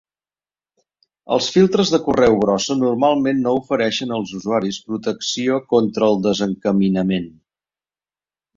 Els 1.35 1.49
filtres 1.57 1.91
de 1.95 1.99
correu 2.07 2.37
brossa 2.45 2.77
normalment 2.79 3.43
no 3.49 3.53
ofereixen 3.59 4.15
als 4.17 4.33
usuaris 4.39 4.81
protecció 4.89 5.63
contra 5.77 6.11
el 6.11 6.21
descaminament. 6.29 7.33